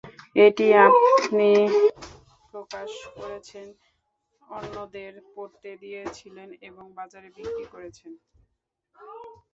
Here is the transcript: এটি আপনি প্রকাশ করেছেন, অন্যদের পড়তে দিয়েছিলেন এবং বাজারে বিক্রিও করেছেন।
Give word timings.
এটি 0.35 0.67
আপনি 0.85 1.49
প্রকাশ 2.53 2.89
করেছেন, 3.17 3.67
অন্যদের 4.41 5.13
পড়তে 5.33 5.69
দিয়েছিলেন 5.83 6.49
এবং 6.69 6.85
বাজারে 6.99 7.29
বিক্রিও 7.35 7.71
করেছেন। 7.75 8.11